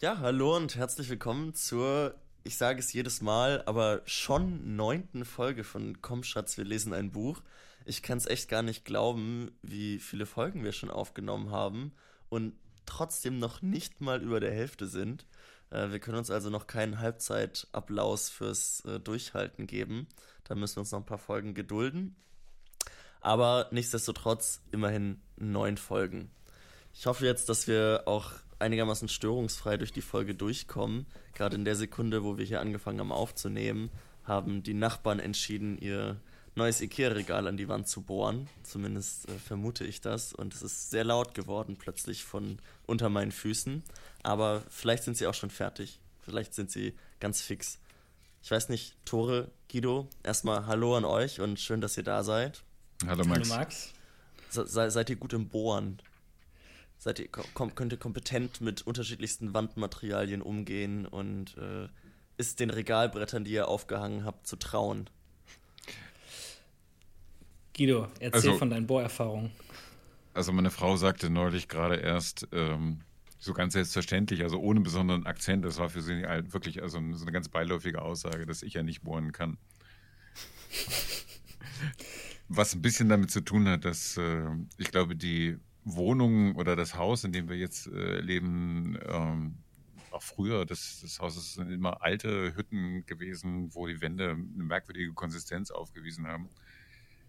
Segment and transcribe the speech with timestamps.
[0.00, 5.64] Ja, hallo und herzlich willkommen zur, ich sage es jedes Mal, aber schon neunten Folge
[5.64, 7.42] von Komm Schatz, wir lesen ein Buch.
[7.84, 11.92] Ich kann es echt gar nicht glauben, wie viele Folgen wir schon aufgenommen haben
[12.30, 12.54] und
[12.86, 15.26] trotzdem noch nicht mal über der Hälfte sind.
[15.70, 20.08] Äh, wir können uns also noch keinen Halbzeitapplaus fürs äh, Durchhalten geben.
[20.44, 22.16] Da müssen wir uns noch ein paar Folgen gedulden.
[23.22, 26.30] Aber nichtsdestotrotz immerhin neun Folgen.
[26.92, 31.06] Ich hoffe jetzt, dass wir auch einigermaßen störungsfrei durch die Folge durchkommen.
[31.34, 33.90] Gerade in der Sekunde, wo wir hier angefangen haben aufzunehmen,
[34.24, 36.20] haben die Nachbarn entschieden, ihr
[36.54, 38.48] neues Ikea-Regal an die Wand zu bohren.
[38.62, 40.32] Zumindest äh, vermute ich das.
[40.32, 43.82] Und es ist sehr laut geworden plötzlich von unter meinen Füßen.
[44.22, 46.00] Aber vielleicht sind sie auch schon fertig.
[46.20, 47.78] Vielleicht sind sie ganz fix.
[48.42, 52.62] Ich weiß nicht, Tore, Guido, erstmal Hallo an euch und schön, dass ihr da seid.
[53.06, 53.50] Hallo Max.
[53.50, 53.92] Hallo Max.
[54.50, 56.00] Se seid ihr gut im Bohren?
[56.98, 61.88] Seid ihr, kom könnt ihr kompetent mit unterschiedlichsten Wandmaterialien umgehen und äh,
[62.36, 65.08] ist den Regalbrettern, die ihr aufgehangen habt, zu trauen?
[67.76, 69.50] Guido, erzähl Also- von deinen Bohrerfahrungen.
[70.34, 73.00] Also meine Frau sagte neulich gerade erst, ähm,
[73.38, 77.24] so ganz selbstverständlich, also ohne besonderen Akzent, das war für sie halt wirklich also so
[77.24, 79.58] eine ganz beiläufige Aussage, dass ich ja nicht bohren kann.
[82.54, 86.96] Was ein bisschen damit zu tun hat, dass äh, ich glaube, die Wohnung oder das
[86.96, 89.54] Haus, in dem wir jetzt äh, leben, ähm,
[90.10, 95.14] auch früher, das, das Haus sind immer alte Hütten gewesen, wo die Wände eine merkwürdige
[95.14, 96.50] Konsistenz aufgewiesen haben.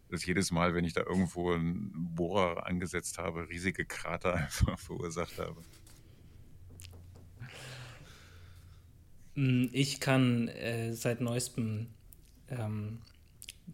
[0.10, 5.40] Dass jedes Mal, wenn ich da irgendwo einen Bohrer angesetzt habe, riesige Krater einfach verursacht
[5.40, 5.64] habe.
[9.36, 11.88] Mm, Ich kann äh, seit neuestem
[12.50, 13.00] ähm,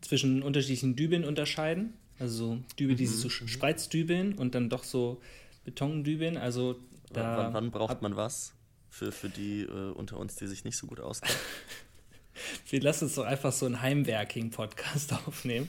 [0.01, 1.93] zwischen unterschiedlichen Dübeln unterscheiden.
[2.19, 5.21] Also Dübel, die so Sch- Spreizdübeln und dann doch so
[5.65, 6.37] Betondübeln.
[6.37, 6.79] Also
[7.13, 8.53] da wann, wann braucht man was?
[8.89, 11.37] Für, für die äh, unter uns, die sich nicht so gut auskennen.
[12.69, 15.67] Wir lassen uns doch einfach so einen Heimwerking-Podcast aufnehmen.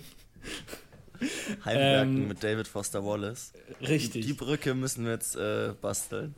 [1.64, 3.52] Heimwerken Ähm, mit David Foster Wallace.
[3.80, 4.22] Richtig.
[4.22, 6.34] Die, die Brücke müssen wir jetzt äh, basteln.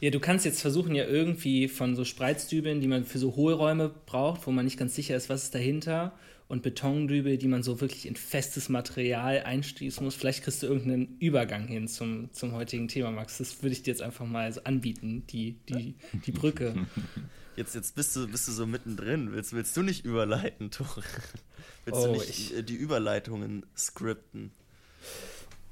[0.00, 3.90] Ja, du kannst jetzt versuchen, ja irgendwie von so Spreizdübeln, die man für so Hohlräume
[4.06, 6.12] braucht, wo man nicht ganz sicher ist, was ist dahinter,
[6.48, 10.16] und Betondübel, die man so wirklich in festes Material einstießen muss.
[10.16, 13.38] Vielleicht kriegst du irgendeinen Übergang hin zum, zum heutigen Thema, Max.
[13.38, 15.94] Das würde ich dir jetzt einfach mal so anbieten, die, die,
[16.26, 16.74] die Brücke.
[17.56, 19.32] Jetzt, jetzt bist, du, bist du so mittendrin.
[19.32, 21.02] Willst, willst du nicht überleiten, Tore?
[21.84, 24.50] Willst Oh, du nicht ich- die Überleitungen skripten?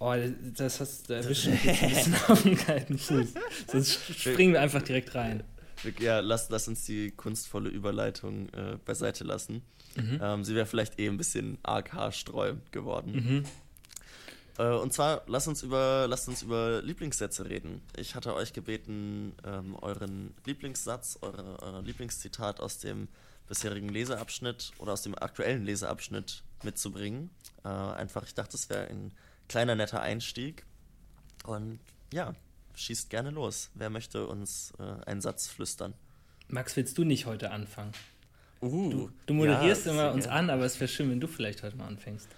[0.01, 0.15] Oh,
[0.57, 3.35] das hast du erwischt ein bisschen auf den kalten Fuß.
[3.67, 5.43] Sonst springen wir einfach direkt rein.
[5.99, 9.63] Ja, lass, lass uns die kunstvolle Überleitung äh, beiseite lassen.
[9.97, 13.45] Ähm, sie wäre vielleicht eh ein bisschen arg haarsträubend geworden.
[14.59, 17.81] Äh, und zwar, lasst uns, über, lasst uns über Lieblingssätze reden.
[17.97, 23.09] Ich hatte euch gebeten, ähm, euren Lieblingssatz, eure, euer Lieblingszitat aus dem
[23.49, 27.31] bisherigen Leseabschnitt oder aus dem aktuellen Leseabschnitt mitzubringen.
[27.65, 29.13] Äh, einfach, ich dachte, es wäre ein
[29.49, 30.65] kleiner, netter Einstieg.
[31.45, 31.81] Und
[32.13, 32.35] ja,
[32.75, 33.71] schießt gerne los.
[33.75, 35.95] Wer möchte uns äh, einen Satz flüstern?
[36.49, 37.93] Max, willst du nicht heute anfangen?
[38.61, 40.39] Uh, Du, du moderierst ja, immer uns gerne.
[40.39, 42.29] an, aber es wäre schön, wenn du vielleicht heute mal anfängst.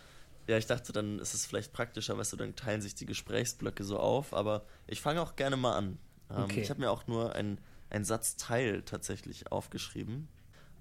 [0.48, 3.84] Ja, ich dachte, dann ist es vielleicht praktischer, weißt du, dann teilen sich die Gesprächsblöcke
[3.84, 5.98] so auf, aber ich fange auch gerne mal an.
[6.31, 6.60] Ähm, Okay.
[6.60, 10.28] Ich habe mir auch nur ein, ein Satzteil tatsächlich aufgeschrieben.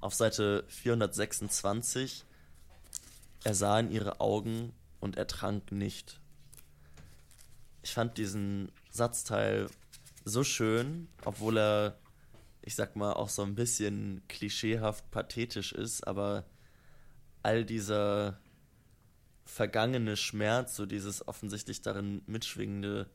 [0.01, 2.25] Auf Seite 426.
[3.44, 6.19] Er sah in ihre Augen und er trank nicht.
[7.81, 9.67] Ich fand diesen Satzteil
[10.25, 11.99] so schön, obwohl er,
[12.61, 16.45] ich sag mal, auch so ein bisschen klischeehaft pathetisch ist, aber
[17.41, 18.39] all dieser
[19.45, 23.09] vergangene Schmerz, so dieses offensichtlich darin mitschwingende,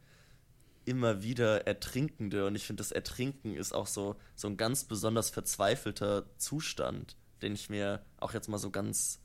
[0.85, 2.47] immer wieder Ertrinkende.
[2.47, 7.55] Und ich finde, das Ertrinken ist auch so, so ein ganz besonders verzweifelter Zustand, den
[7.55, 9.21] ich mir auch jetzt mal so ganz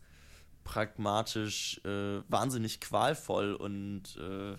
[0.70, 4.56] pragmatisch, äh, wahnsinnig qualvoll und äh,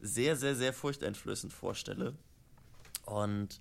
[0.00, 2.14] sehr, sehr, sehr furchteinflößend vorstelle.
[3.04, 3.60] Und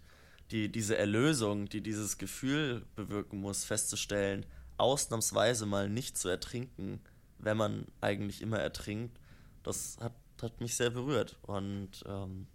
[0.51, 4.45] die, diese Erlösung, die dieses Gefühl bewirken muss, festzustellen,
[4.77, 7.01] ausnahmsweise mal nicht zu ertrinken,
[7.37, 9.19] wenn man eigentlich immer ertrinkt,
[9.63, 11.37] das hat, hat mich sehr berührt.
[11.41, 12.47] Und ähm,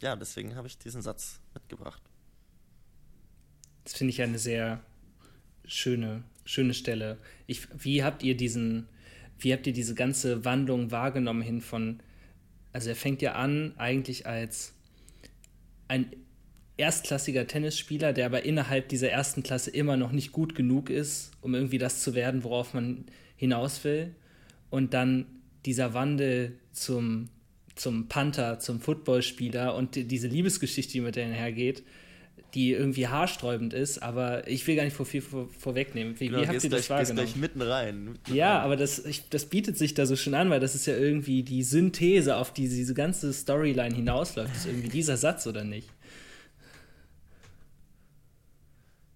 [0.00, 2.02] ja, deswegen habe ich diesen Satz mitgebracht.
[3.84, 4.82] Das finde ich eine sehr
[5.64, 7.18] schöne, schöne Stelle.
[7.46, 8.88] Ich, wie habt ihr diesen,
[9.38, 12.00] wie habt ihr diese ganze Wandlung wahrgenommen hin von,
[12.72, 14.72] also er fängt ja an eigentlich als
[15.88, 16.06] ein
[16.78, 21.54] erstklassiger Tennisspieler, der aber innerhalb dieser ersten Klasse immer noch nicht gut genug ist, um
[21.54, 23.04] irgendwie das zu werden, worauf man
[23.36, 24.14] hinaus will.
[24.70, 25.26] Und dann
[25.66, 27.28] dieser Wandel zum,
[27.74, 31.82] zum Panther, zum Footballspieler und die, diese Liebesgeschichte, die mit der einhergeht,
[32.54, 36.18] die irgendwie haarsträubend ist, aber ich will gar nicht vor viel vor, vorwegnehmen.
[36.18, 37.26] Wie, Genau, wie habt ihr das gleich, wahrgenommen?
[37.26, 38.04] gleich mitten rein.
[38.12, 38.64] Mitten Ja, rein.
[38.64, 41.42] aber das, ich, das bietet sich da so schön an, weil das ist ja irgendwie
[41.42, 44.54] die Synthese, auf die diese ganze Storyline hinausläuft.
[44.56, 45.90] Ist irgendwie dieser Satz oder nicht?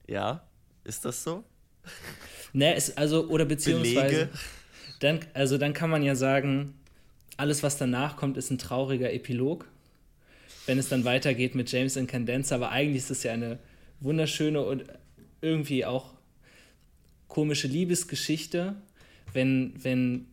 [0.08, 0.42] Ja,
[0.84, 1.44] ist das so?
[2.52, 4.28] Ne, es, also, oder beziehungsweise, Belege?
[5.00, 6.74] dann, also dann kann man ja sagen,
[7.36, 9.66] alles, was danach kommt, ist ein trauriger Epilog.
[10.66, 13.58] Wenn es dann weitergeht mit James und Candenza, aber eigentlich ist es ja eine
[14.00, 14.84] wunderschöne und
[15.40, 16.14] irgendwie auch
[17.28, 18.76] komische Liebesgeschichte,
[19.32, 20.26] wenn, wenn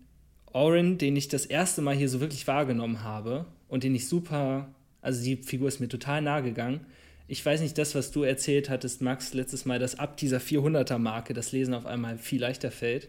[0.51, 4.73] Oren, den ich das erste Mal hier so wirklich wahrgenommen habe und den ich super,
[5.01, 6.81] also die Figur ist mir total nahe gegangen.
[7.27, 11.33] Ich weiß nicht, das, was du erzählt hattest, Max, letztes Mal, dass ab dieser 400er-Marke
[11.33, 13.07] das Lesen auf einmal viel leichter fällt.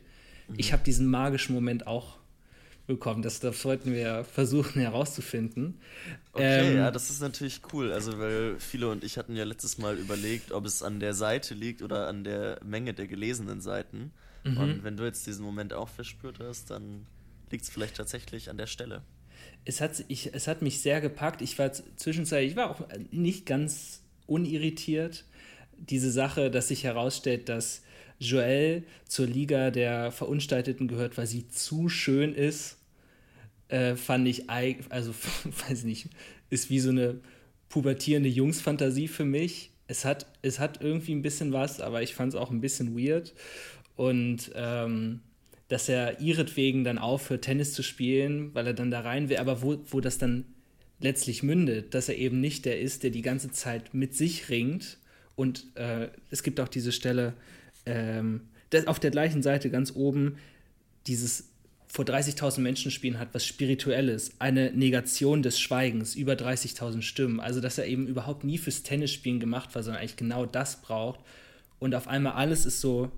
[0.57, 2.20] Ich habe diesen magischen Moment auch
[2.87, 3.23] bekommen.
[3.23, 5.81] Das, das sollten wir versuchen herauszufinden.
[6.33, 7.93] Okay, Ähm, ja, das ist natürlich cool.
[7.93, 11.55] Also, weil viele und ich hatten ja letztes Mal überlegt, ob es an der Seite
[11.55, 14.13] liegt oder an der Menge der gelesenen Seiten.
[14.45, 14.57] Mhm.
[14.57, 17.07] Und wenn du jetzt diesen Moment auch verspürt hast, dann
[17.51, 19.03] liegt es vielleicht tatsächlich an der Stelle.
[19.65, 21.43] es hat, ich, es hat mich sehr gepackt.
[21.43, 22.81] Ich war zwischenzeitlich, ich war auch
[23.11, 25.25] nicht ganz unirritiert.
[25.77, 27.83] Diese Sache, dass sich herausstellt, dass
[28.21, 32.77] Joelle zur Liga der Verunstalteten gehört, weil sie zu schön ist,
[33.69, 35.13] äh, fand ich, also
[35.69, 36.09] weiß nicht,
[36.51, 37.21] ist wie so eine
[37.69, 39.71] pubertierende Jungsfantasie für mich.
[39.89, 42.97] Es hat, es hat irgendwie ein bisschen was, aber ich fand es auch ein bisschen
[42.97, 43.33] weird.
[43.97, 45.21] Und ähm,
[45.69, 49.63] dass er ihretwegen dann aufhört, Tennis zu spielen, weil er dann da rein will, aber
[49.63, 50.45] wo, wo das dann
[50.99, 54.99] letztlich mündet, dass er eben nicht der ist, der die ganze Zeit mit sich ringt.
[55.37, 57.35] Und äh, es gibt auch diese Stelle,
[57.91, 60.37] ähm, das auf der gleichen Seite ganz oben,
[61.07, 61.51] dieses
[61.89, 67.41] vor 30.000 Menschen spielen hat, was Spirituelles, eine Negation des Schweigens, über 30.000 Stimmen.
[67.41, 71.19] Also, dass er eben überhaupt nie fürs Tennisspielen gemacht war, sondern eigentlich genau das braucht.
[71.81, 73.11] Und auf einmal alles ist so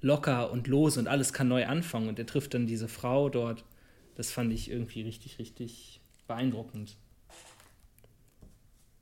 [0.00, 2.08] locker und los und alles kann neu anfangen.
[2.08, 3.64] Und er trifft dann diese Frau dort.
[4.14, 6.96] Das fand ich irgendwie richtig, richtig beeindruckend.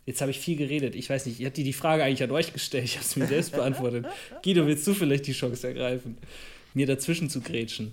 [0.06, 0.94] Jetzt habe ich viel geredet.
[0.94, 2.84] Ich weiß nicht, ich hatte die Frage eigentlich an euch gestellt.
[2.84, 4.06] Ich habe es mir selbst beantwortet.
[4.42, 6.16] Guido, willst du vielleicht die Chance ergreifen,
[6.74, 7.92] mir dazwischen zu grätschen?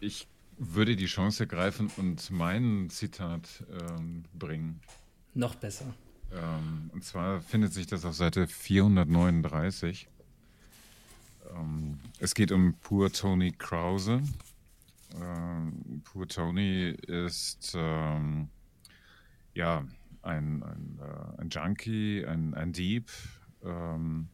[0.00, 0.26] Ich
[0.58, 4.80] würde die Chance ergreifen und mein Zitat ähm, bringen.
[5.32, 5.94] Noch besser.
[6.30, 10.08] Ähm, und zwar findet sich das auf Seite 439.
[11.56, 14.20] Ähm, es geht um Poor Tony Krause.
[15.18, 18.48] Ähm, Poor Tony ist ähm,
[19.54, 19.86] ja
[20.22, 23.10] ein, ein, äh, ein Junkie, ein, ein Dieb,
[23.62, 24.28] ähm,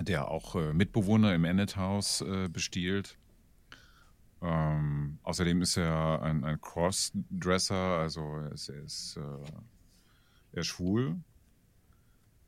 [0.00, 3.18] der auch äh, Mitbewohner im Ennet House äh, bestiehlt.
[4.42, 9.52] Ähm, außerdem ist er ein, ein Crossdresser, also er ist, er ist, äh,
[10.52, 11.16] er schwul.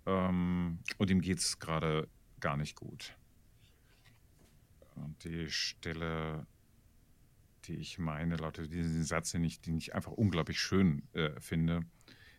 [0.06, 2.08] Ähm, und ihm geht es gerade
[2.40, 3.14] gar nicht gut.
[4.96, 6.46] Und die Stelle,
[7.62, 11.82] die ich meine, lautet diesen Satz, den ich, den ich einfach unglaublich schön äh, finde.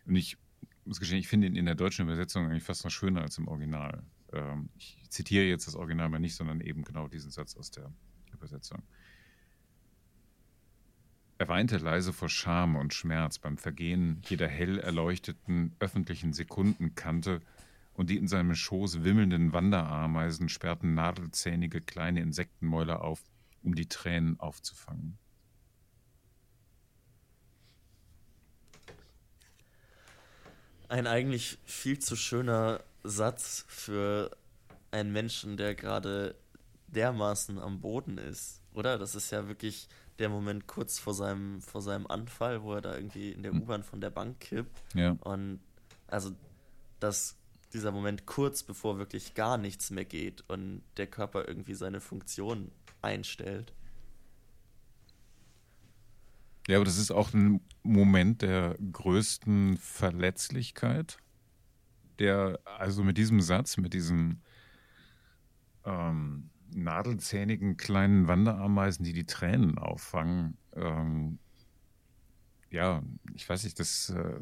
[0.06, 0.38] Und ich
[0.84, 3.48] muss gestehen, ich finde ihn in der deutschen Übersetzung eigentlich fast noch schöner als im
[3.48, 4.02] Original.
[4.32, 7.92] Ähm, ich zitiere jetzt das Original mal nicht, sondern eben genau diesen Satz aus der
[8.32, 8.82] Übersetzung.
[11.38, 17.40] Er weinte leise vor Scham und Schmerz beim Vergehen jeder hell erleuchteten öffentlichen Sekundenkante,
[17.94, 23.22] und die in seinem Schoß wimmelnden Wanderameisen sperrten nadelzähnige kleine Insektenmäuler auf,
[23.64, 25.18] um die Tränen aufzufangen.
[30.88, 34.30] Ein eigentlich viel zu schöner Satz für
[34.90, 36.36] einen Menschen, der gerade
[36.88, 38.98] dermaßen am Boden ist, oder?
[38.98, 42.94] Das ist ja wirklich der Moment kurz vor seinem, vor seinem Anfall, wo er da
[42.94, 44.82] irgendwie in der U-Bahn von der Bank kippt.
[44.94, 45.16] Ja.
[45.22, 45.60] Und
[46.06, 46.30] also,
[47.00, 47.36] dass
[47.72, 52.70] dieser Moment kurz bevor wirklich gar nichts mehr geht und der Körper irgendwie seine Funktion
[53.04, 53.72] einstellt.
[56.66, 61.18] Ja, aber das ist auch ein Moment der größten Verletzlichkeit,
[62.18, 64.42] der also mit diesem Satz, mit diesen
[65.84, 71.38] ähm, nadelzähnigen kleinen Wanderameisen, die die Tränen auffangen, ähm,
[72.74, 73.02] ja,
[73.34, 74.40] ich weiß nicht, das, äh,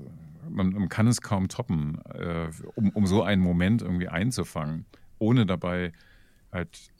[0.48, 4.86] man, man kann es kaum toppen, äh, um, um so einen Moment irgendwie einzufangen,
[5.18, 5.92] ohne dabei
[6.50, 6.90] halt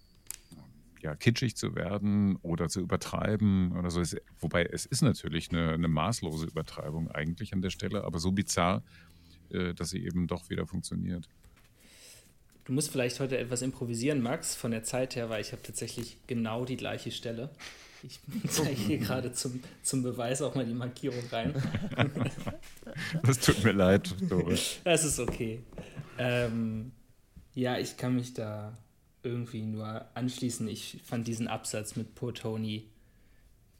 [1.02, 4.00] ja, kitschig zu werden oder zu übertreiben oder so.
[4.00, 8.32] Es, wobei es ist natürlich eine, eine maßlose Übertreibung eigentlich an der Stelle, aber so
[8.32, 8.82] bizarr,
[9.50, 11.28] äh, dass sie eben doch wieder funktioniert.
[12.64, 16.18] Du musst vielleicht heute etwas improvisieren, Max, von der Zeit her, weil ich habe tatsächlich
[16.28, 17.50] genau die gleiche Stelle.
[18.04, 21.54] Ich zeige hier gerade zum, zum Beweis auch mal die Markierung rein.
[23.22, 24.80] Das tut mir leid, Doris.
[24.84, 25.62] Das ist okay.
[26.18, 26.92] Ähm,
[27.54, 28.76] ja, ich kann mich da
[29.22, 30.68] irgendwie nur anschließen.
[30.68, 32.84] Ich fand diesen Absatz mit Poor Tony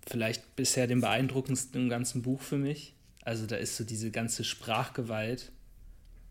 [0.06, 2.94] vielleicht bisher den beeindruckendsten im ganzen Buch für mich.
[3.24, 5.52] Also da ist so diese ganze Sprachgewalt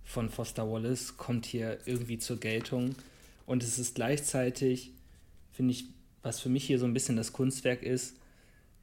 [0.04, 2.96] von Foster Wallace kommt hier irgendwie zur Geltung.
[3.46, 4.92] Und es ist gleichzeitig,
[5.52, 5.86] finde ich,
[6.22, 8.18] was für mich hier so ein bisschen das Kunstwerk ist,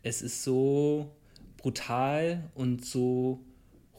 [0.03, 1.15] es ist so
[1.57, 3.45] brutal und so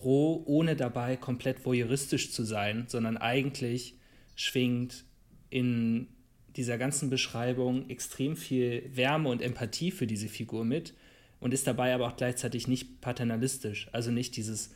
[0.01, 3.95] roh, ohne dabei komplett voyeuristisch zu sein, sondern eigentlich
[4.35, 5.03] schwingt
[5.49, 6.07] in
[6.55, 10.93] dieser ganzen Beschreibung extrem viel Wärme und Empathie für diese Figur mit
[11.39, 13.89] und ist dabei aber auch gleichzeitig nicht paternalistisch.
[13.91, 14.71] Also nicht dieses,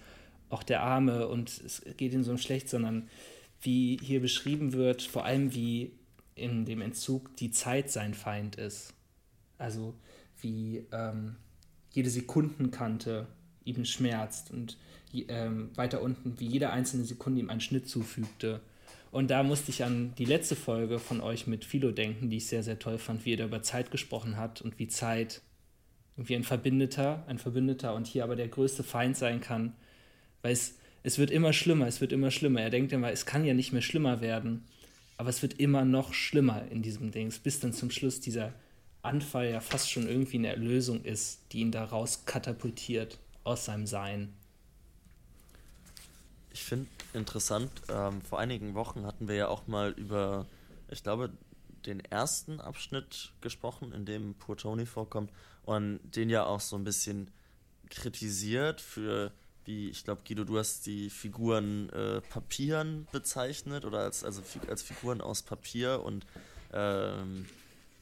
[0.49, 3.09] auch der Arme und es geht ihm so schlecht, sondern
[3.61, 5.91] wie hier beschrieben wird, vor allem wie
[6.35, 8.93] in dem Entzug die Zeit sein Feind ist.
[9.57, 9.93] Also
[10.41, 11.35] wie ähm,
[11.91, 13.27] jede Sekundenkante
[13.65, 14.77] ihm schmerzt und
[15.13, 18.61] ähm, weiter unten, wie jede einzelne Sekunde ihm einen Schnitt zufügte.
[19.13, 22.47] Und da musste ich an die letzte Folge von euch mit Philo denken, die ich
[22.47, 25.43] sehr, sehr toll fand, wie ihr da über Zeit gesprochen habt und wie Zeit
[26.17, 29.75] irgendwie ein Verbündeter, ein Verbündeter und hier aber der größte Feind sein kann,
[30.41, 32.61] weil es, es wird immer schlimmer, es wird immer schlimmer.
[32.61, 34.65] Er denkt immer, es kann ja nicht mehr schlimmer werden,
[35.17, 38.51] aber es wird immer noch schlimmer in diesem Dings, bis dann zum Schluss dieser
[39.03, 43.85] Anfall ja fast schon irgendwie eine Erlösung ist, die ihn da raus katapultiert aus seinem
[43.85, 44.33] Sein.
[46.53, 50.45] Ich finde interessant, ähm, vor einigen Wochen hatten wir ja auch mal über,
[50.89, 51.31] ich glaube,
[51.85, 55.31] den ersten Abschnitt gesprochen, in dem Poor Tony vorkommt
[55.63, 57.31] und den ja auch so ein bisschen
[57.89, 59.31] kritisiert für,
[59.65, 64.83] wie, ich glaube, Guido, du hast die Figuren äh, Papieren bezeichnet oder als, also als
[64.83, 66.25] Figuren aus Papier und
[66.71, 67.47] ähm,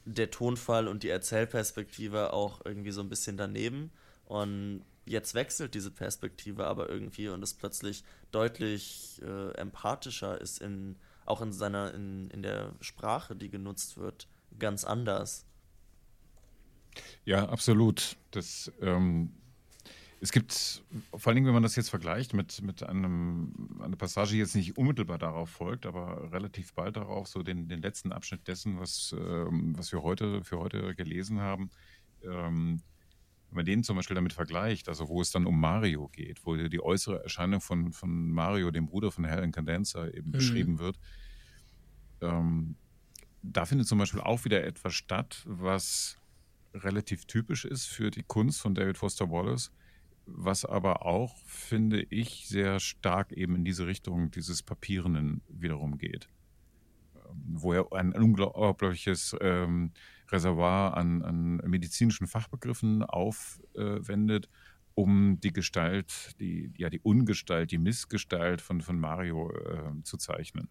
[0.05, 3.91] der Tonfall und die Erzählperspektive auch irgendwie so ein bisschen daneben.
[4.25, 10.95] Und jetzt wechselt diese Perspektive aber irgendwie und ist plötzlich deutlich äh, empathischer, ist in,
[11.25, 14.27] auch in seiner, in, in der Sprache, die genutzt wird,
[14.59, 15.45] ganz anders.
[17.25, 18.17] Ja, absolut.
[18.31, 19.31] Das, ähm,
[20.19, 20.83] es gibt,
[21.15, 24.55] vor allen Dingen, wenn man das jetzt vergleicht mit, mit einem, einer Passage, die jetzt
[24.55, 29.15] nicht unmittelbar darauf folgt, aber relativ bald darauf, so den, den letzten Abschnitt dessen, was,
[29.17, 31.71] ähm, was wir heute für heute gelesen haben,
[32.23, 32.81] ähm,
[33.51, 36.55] wenn man den zum Beispiel damit vergleicht, also wo es dann um Mario geht, wo
[36.55, 40.31] die äußere Erscheinung von, von Mario, dem Bruder von Helen Condensa, eben mhm.
[40.31, 40.97] beschrieben wird,
[42.21, 42.77] ähm,
[43.43, 46.17] da findet zum Beispiel auch wieder etwas statt, was
[46.73, 49.73] relativ typisch ist für die Kunst von David Foster Wallace,
[50.25, 56.29] was aber auch, finde ich, sehr stark eben in diese Richtung dieses Papierenden wiederum geht.
[57.15, 59.91] Ähm, wo er ein unglaubliches ähm,
[60.31, 64.49] Reservoir an, an, medizinischen Fachbegriffen aufwendet,
[64.93, 70.69] um die Gestalt, die, ja, die Ungestalt, die Missgestalt von, von Mario äh, zu zeichnen.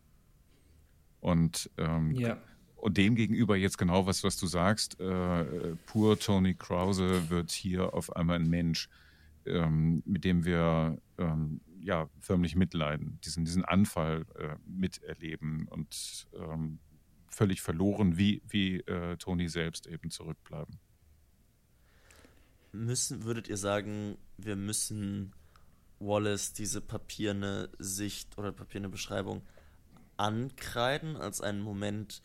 [1.21, 2.39] Und ähm, ja.
[2.81, 7.93] Und dem gegenüber jetzt genau was, was du sagst, äh, pur Tony Krause wird hier
[7.93, 8.89] auf einmal ein Mensch,
[9.45, 16.79] ähm, mit dem wir ähm, ja förmlich mitleiden, diesen, diesen Anfall äh, miterleben und ähm,
[17.31, 20.79] völlig verloren, wie, wie äh, Tony selbst eben zurückbleiben.
[22.73, 25.33] Müssen, würdet ihr sagen, wir müssen
[25.99, 29.43] Wallace diese papierne Sicht oder papierne Beschreibung
[30.17, 32.23] ankreiden als einen Moment,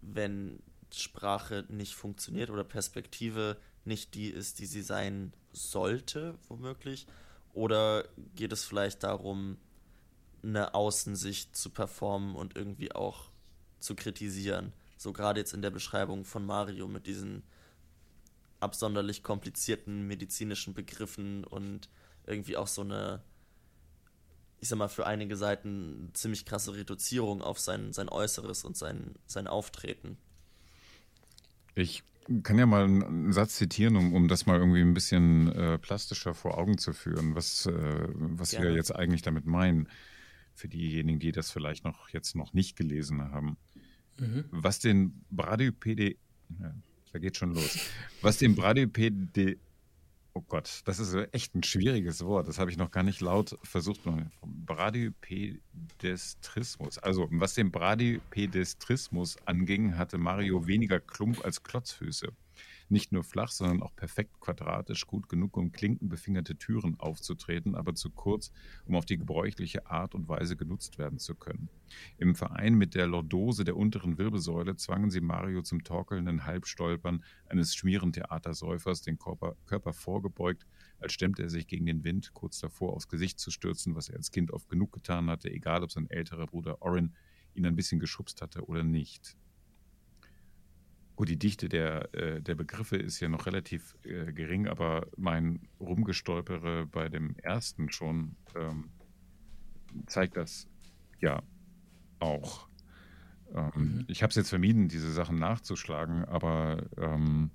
[0.00, 7.06] wenn Sprache nicht funktioniert oder Perspektive nicht die ist, die sie sein sollte, womöglich?
[7.52, 9.56] Oder geht es vielleicht darum,
[10.42, 13.30] eine Außensicht zu performen und irgendwie auch
[13.84, 14.72] zu kritisieren?
[14.96, 17.42] So gerade jetzt in der Beschreibung von Mario mit diesen
[18.60, 21.88] absonderlich komplizierten medizinischen Begriffen und
[22.26, 23.22] irgendwie auch so eine
[24.64, 29.14] ich sag mal, für einige Seiten ziemlich krasse Reduzierung auf sein, sein Äußeres und sein,
[29.26, 30.16] sein Auftreten.
[31.74, 32.02] Ich
[32.42, 36.32] kann ja mal einen Satz zitieren, um, um das mal irgendwie ein bisschen äh, plastischer
[36.32, 39.86] vor Augen zu führen, was, äh, was wir jetzt eigentlich damit meinen,
[40.54, 43.58] für diejenigen, die das vielleicht noch jetzt noch nicht gelesen haben.
[44.18, 44.44] Mhm.
[44.50, 46.16] Was den Bradypede,
[46.60, 46.74] ja,
[47.12, 47.78] da geht schon los,
[48.22, 49.58] was den Bradypede
[50.36, 52.48] Oh Gott, das ist echt ein schwieriges Wort.
[52.48, 54.00] Das habe ich noch gar nicht laut versucht.
[54.42, 56.98] Bradypedestrismus.
[56.98, 62.32] Also, was den Bradypedestrismus anging, hatte Mario weniger Klump als Klotzfüße.
[62.94, 68.08] Nicht nur flach, sondern auch perfekt quadratisch, gut genug, um klinkenbefingerte Türen aufzutreten, aber zu
[68.08, 68.52] kurz,
[68.86, 71.68] um auf die gebräuchliche Art und Weise genutzt werden zu können.
[72.18, 77.74] Im Verein mit der Lordose der unteren Wirbelsäule zwangen sie Mario zum torkelnden Halbstolpern eines
[77.74, 80.64] Schmierentheatersäufers, den Körper, Körper vorgebeugt,
[81.00, 84.18] als stemmte er sich gegen den Wind, kurz davor aufs Gesicht zu stürzen, was er
[84.18, 87.12] als Kind oft genug getan hatte, egal ob sein älterer Bruder Orin
[87.54, 89.36] ihn ein bisschen geschubst hatte oder nicht.
[91.16, 95.60] Gut, die Dichte der, äh, der Begriffe ist ja noch relativ äh, gering, aber mein
[95.78, 98.90] Rumgestolpere bei dem ersten schon ähm,
[100.06, 100.68] zeigt das
[101.20, 101.42] ja
[102.18, 102.68] auch.
[103.54, 104.04] Ähm, mhm.
[104.08, 107.50] Ich habe es jetzt vermieden, diese Sachen nachzuschlagen, aber ähm,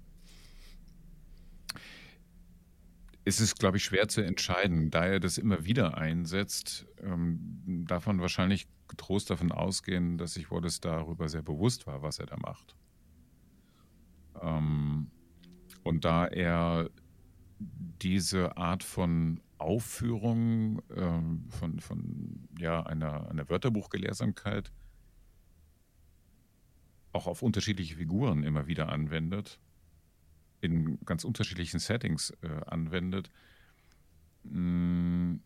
[3.25, 4.89] es ist, glaube ich, schwer zu entscheiden.
[4.89, 10.49] Da er das immer wieder einsetzt, ähm, darf man wahrscheinlich getrost davon ausgehen, dass sich
[10.49, 12.75] Wallace darüber sehr bewusst war, was er da macht.
[14.41, 15.11] Ähm,
[15.83, 16.89] und da er
[18.01, 24.71] diese Art von Aufführung ähm, von, von ja, einer, einer Wörterbuchgelehrsamkeit
[27.11, 29.59] auch auf unterschiedliche Figuren immer wieder anwendet,
[30.61, 33.31] in ganz unterschiedlichen Settings äh, anwendet,
[34.43, 35.41] mh, mm,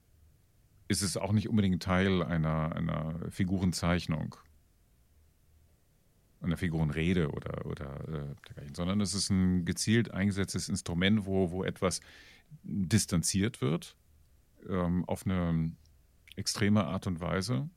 [0.90, 4.36] ist es auch nicht unbedingt Teil einer, einer Figurenzeichnung
[6.44, 11.64] einer Figurenrede oder, oder äh, dergleichen, sondern es ist ein gezielt eingesetztes Instrument, wo, wo
[11.64, 12.02] etwas
[12.64, 13.96] distanziert wird
[14.70, 15.72] ähm, auf eine
[16.36, 17.70] extreme Art und Weise,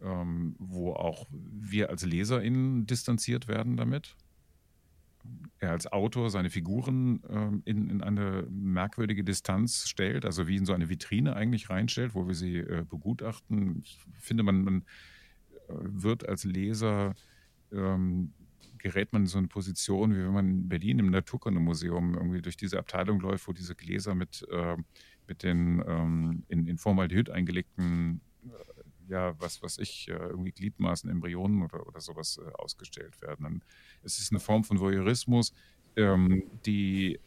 [0.00, 4.16] ähm, wo auch wir als LeserInnen distanziert werden damit.
[5.58, 10.66] Er als Autor seine Figuren ähm, in, in eine merkwürdige Distanz stellt, also wie in
[10.66, 13.80] so eine Vitrine eigentlich reinstellt, wo wir sie äh, begutachten.
[13.82, 14.84] Ich finde, man, man
[15.68, 17.14] wird als Leser,
[17.72, 18.32] ähm,
[18.78, 22.56] gerät man in so eine Position, wie wenn man in Berlin im Naturkundemuseum irgendwie durch
[22.56, 24.76] diese Abteilung läuft, wo diese Gläser mit, äh,
[25.26, 31.10] mit den ähm, in, in Formaldehyd eingelegten, äh, ja, was was ich, äh, irgendwie Gliedmaßen,
[31.10, 33.46] Embryonen oder, oder sowas äh, ausgestellt werden.
[33.46, 33.64] Und
[34.02, 35.52] es ist eine Form von Voyeurismus,
[35.96, 37.18] ähm, die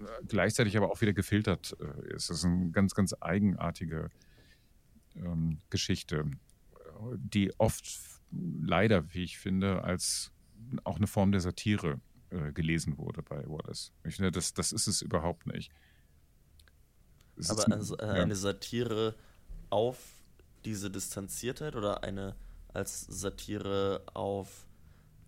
[0.00, 2.30] äh, gleichzeitig aber auch wieder gefiltert äh, ist.
[2.30, 4.10] Das ist eine ganz, ganz eigenartige
[5.16, 6.24] ähm, Geschichte
[7.16, 7.84] die oft
[8.30, 10.32] leider, wie ich finde, als
[10.84, 13.92] auch eine Form der Satire äh, gelesen wurde bei Wallace.
[14.04, 15.70] Ich finde, das, das ist es überhaupt nicht.
[17.36, 18.12] Es Aber also, äh, ja.
[18.22, 19.14] eine Satire
[19.70, 19.98] auf
[20.64, 22.34] diese Distanziertheit oder eine
[22.72, 24.66] als Satire auf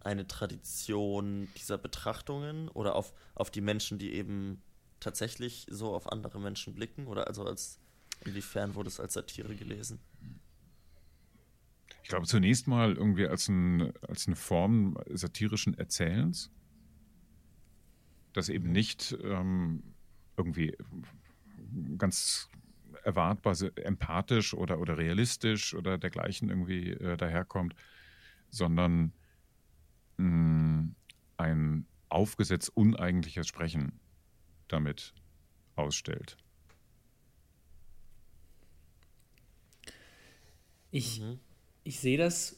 [0.01, 4.63] eine Tradition dieser Betrachtungen oder auf, auf die Menschen, die eben
[5.01, 7.07] tatsächlich so auf andere Menschen blicken?
[7.07, 7.79] Oder also als
[8.25, 10.01] inwiefern wurde es als Satire gelesen?
[12.07, 16.53] Ich glaube zunächst mal irgendwie als, ein, als eine Form satirischen Erzählens,
[18.33, 19.83] das eben nicht ähm,
[20.37, 20.77] irgendwie
[21.99, 22.49] ganz
[23.03, 27.75] erwartbar empathisch oder, oder realistisch oder dergleichen irgendwie äh, daherkommt,
[28.51, 29.13] sondern
[30.17, 30.95] mh, mm,
[31.39, 33.99] ein aufgesetzt uneigentliches Sprechen
[34.69, 35.13] damit
[35.75, 36.37] ausstellt.
[40.93, 41.41] Ich, mhm
[41.87, 42.57] ich sehe das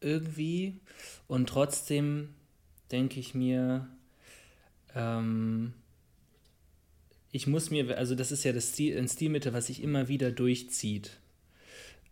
[0.00, 0.80] irgendwie
[1.26, 2.30] und trotzdem
[2.90, 3.88] denke ich mir,
[4.94, 5.74] ähm,
[7.32, 10.30] ich muss mir, also das ist ja das Stil, ein Stilmittel, was sich immer wieder
[10.30, 11.18] durchzieht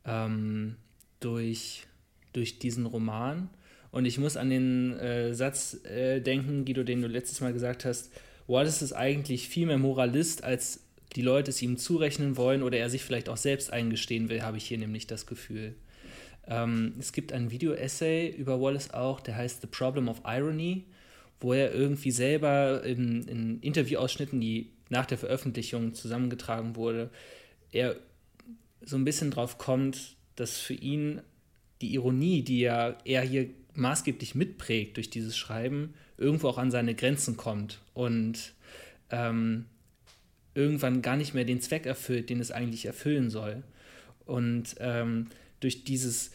[0.05, 0.77] ähm,
[1.21, 1.87] durch,
[2.33, 3.49] durch diesen Roman.
[3.91, 7.85] Und ich muss an den äh, Satz äh, denken, Guido, den du letztes Mal gesagt
[7.85, 8.11] hast,
[8.49, 10.81] Wallace ist eigentlich viel mehr Moralist, als
[11.15, 14.57] die Leute es ihm zurechnen wollen oder er sich vielleicht auch selbst eingestehen will, habe
[14.57, 15.75] ich hier nämlich das Gefühl.
[16.47, 20.85] Ähm, es gibt ein Video-Essay über Wallace auch, der heißt The Problem of Irony,
[21.41, 27.11] wo er irgendwie selber in, in Interviewausschnitten, die nach der Veröffentlichung zusammengetragen wurde,
[27.71, 27.97] er
[28.85, 31.23] so ein bisschen drauf kommt, dass für ihn
[31.81, 36.95] die Ironie, die er, er hier maßgeblich mitprägt durch dieses Schreiben, irgendwo auch an seine
[36.95, 38.53] Grenzen kommt und
[39.11, 39.67] ähm,
[40.55, 43.63] irgendwann gar nicht mehr den Zweck erfüllt, den es eigentlich erfüllen soll.
[44.27, 45.29] Und ähm,
[45.63, 46.31] durch dieses,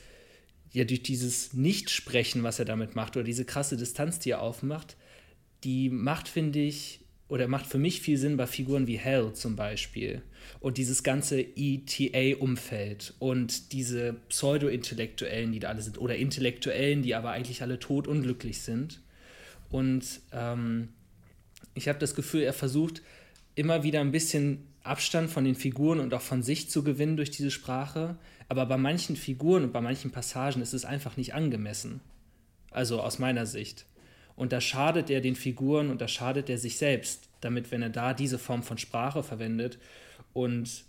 [0.71, 4.97] ja, durch dieses Nichtsprechen, was er damit macht, oder diese krasse Distanz, die er aufmacht,
[5.63, 9.55] die macht, finde ich, oder macht für mich viel Sinn bei Figuren wie Hell zum
[9.55, 10.21] Beispiel.
[10.61, 17.31] Und dieses ganze ETA-Umfeld und diese Pseudo-Intellektuellen, die da alle sind, oder Intellektuellen, die aber
[17.31, 19.01] eigentlich alle tot unglücklich sind.
[19.69, 20.89] Und ähm,
[21.73, 23.01] ich habe das Gefühl, er versucht
[23.55, 27.31] immer wieder ein bisschen Abstand von den Figuren und auch von sich zu gewinnen durch
[27.31, 28.17] diese Sprache.
[28.49, 32.01] Aber bei manchen Figuren und bei manchen Passagen ist es einfach nicht angemessen.
[32.71, 33.85] Also aus meiner Sicht.
[34.35, 37.89] Und da schadet er den Figuren und da schadet er sich selbst, damit, wenn er
[37.89, 39.79] da diese Form von Sprache verwendet.
[40.33, 40.85] Und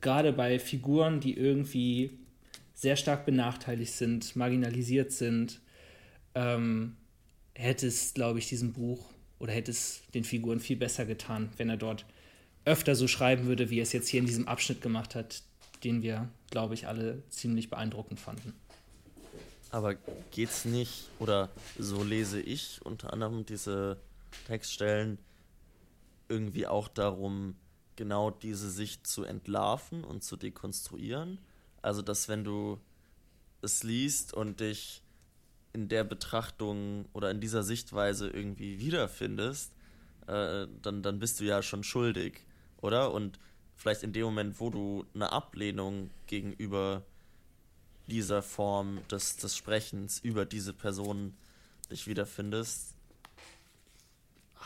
[0.00, 2.18] gerade bei Figuren, die irgendwie
[2.74, 5.60] sehr stark benachteiligt sind, marginalisiert sind,
[6.34, 6.96] ähm,
[7.54, 11.68] hätte es, glaube ich, diesem Buch oder hätte es den Figuren viel besser getan, wenn
[11.68, 12.04] er dort
[12.64, 15.42] öfter so schreiben würde, wie er es jetzt hier in diesem Abschnitt gemacht hat,
[15.84, 18.54] den wir, glaube ich, alle ziemlich beeindruckend fanden.
[19.70, 19.94] Aber
[20.30, 21.48] geht's nicht, oder
[21.78, 23.96] so lese ich unter anderem diese
[24.46, 25.18] Textstellen,
[26.28, 27.56] irgendwie auch darum,
[27.96, 31.38] genau diese Sicht zu entlarven und zu dekonstruieren?
[31.80, 32.78] Also, dass wenn du
[33.62, 35.02] es liest und dich
[35.72, 39.72] in der Betrachtung oder in dieser Sichtweise irgendwie wiederfindest,
[40.26, 42.44] äh, dann, dann bist du ja schon schuldig,
[42.82, 43.12] oder?
[43.12, 43.38] Und
[43.76, 47.02] vielleicht in dem Moment, wo du eine Ablehnung gegenüber
[48.06, 51.34] dieser Form des, des Sprechens über diese Person
[51.90, 52.94] dich wiederfindest,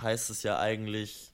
[0.01, 1.33] heißt es ja eigentlich,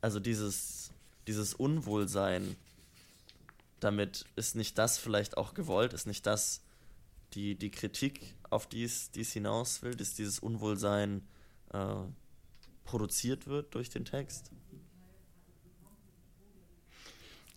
[0.00, 0.90] also dieses,
[1.26, 2.56] dieses Unwohlsein,
[3.80, 6.62] damit ist nicht das vielleicht auch gewollt, ist nicht das
[7.34, 11.26] die, die Kritik, auf die es, die es hinaus will, dass dieses Unwohlsein
[11.72, 11.94] äh,
[12.88, 14.50] produziert wird durch den Text?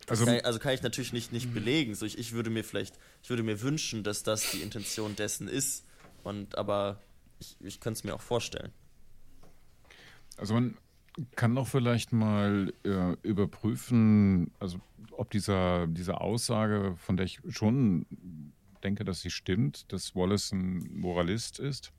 [0.07, 1.95] Also, kann, also kann ich natürlich nicht, nicht belegen.
[1.95, 5.47] So ich, ich würde mir vielleicht, ich würde mir wünschen, dass das die Intention dessen
[5.47, 5.85] ist.
[6.23, 7.01] Und aber
[7.39, 8.73] ich, ich könnte es mir auch vorstellen.
[10.35, 10.77] Also man
[11.37, 18.05] kann doch vielleicht mal äh, überprüfen, also ob dieser, diese Aussage, von der ich schon
[18.83, 21.93] denke, dass sie stimmt, dass Wallace ein Moralist ist,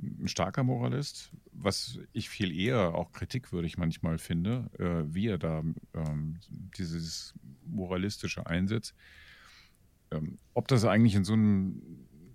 [0.00, 5.62] ein starker Moralist, was ich viel eher auch kritikwürdig manchmal finde, äh, wie er da
[5.94, 6.36] ähm,
[6.76, 7.34] dieses
[7.66, 8.94] moralistische einsetzt.
[10.10, 11.82] Ähm, ob das eigentlich in so einem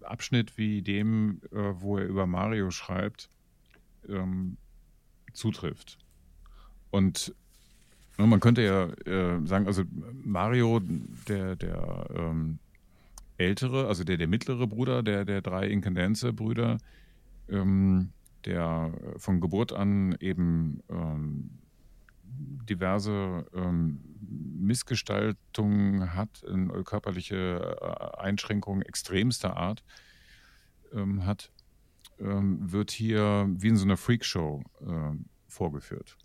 [0.01, 3.29] Abschnitt wie dem, äh, wo er über Mario schreibt,
[4.09, 4.57] ähm,
[5.33, 5.97] zutrifft.
[6.91, 7.33] Und
[8.17, 9.83] ne, man könnte ja äh, sagen, also
[10.23, 10.81] Mario,
[11.27, 12.59] der, der ähm,
[13.37, 16.77] ältere, also der, der mittlere Bruder der, der drei Inkandenze-Brüder,
[17.53, 18.11] ähm,
[18.45, 21.59] der von Geburt an eben ähm,
[22.67, 26.43] diverse ähm, Missgestaltungen hat,
[26.85, 29.83] körperliche äh, Einschränkungen extremster Art
[30.93, 31.51] ähm, hat,
[32.19, 35.15] ähm, wird hier wie in so einer Freakshow äh,
[35.47, 36.17] vorgeführt.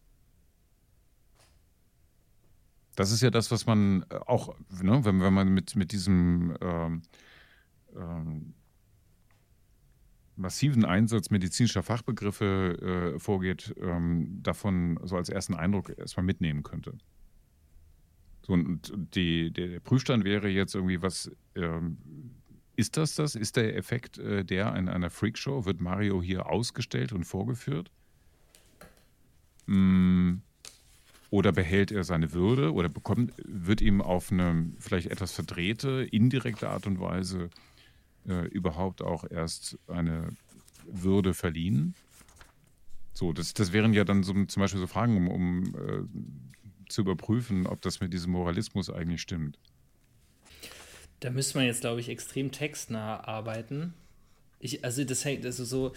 [2.94, 6.56] Das ist ja das, was man äh, auch, ne, wenn, wenn man mit, mit diesem
[6.60, 7.02] ähm,
[7.96, 8.54] ähm,
[10.38, 16.94] massiven Einsatz medizinischer Fachbegriffe äh, vorgeht, ähm, davon so als ersten Eindruck erstmal mitnehmen könnte.
[18.46, 21.98] So, und die, der Prüfstand wäre jetzt irgendwie, was ähm,
[22.76, 23.34] ist das das?
[23.34, 25.64] Ist der Effekt äh, der in einer Freakshow?
[25.66, 27.90] Wird Mario hier ausgestellt und vorgeführt?
[29.66, 30.36] Mm,
[31.30, 36.70] oder behält er seine Würde oder bekommt, wird ihm auf eine vielleicht etwas verdrehte, indirekte
[36.70, 37.50] Art und Weise
[38.26, 40.30] äh, überhaupt auch erst eine
[40.86, 41.94] Würde verliehen?
[43.14, 47.02] So, das, das wären ja dann so, zum Beispiel so Fragen, um, um äh, zu
[47.02, 49.58] überprüfen, ob das mit diesem Moralismus eigentlich stimmt.
[51.20, 53.94] Da müsste man jetzt, glaube ich, extrem textnah arbeiten.
[54.60, 55.92] Ich, also das hängt, also so,